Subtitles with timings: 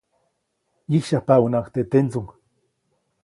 [0.89, 2.25] ʼYĩsyajpaʼunhnaʼajk teʼ tendsuŋ.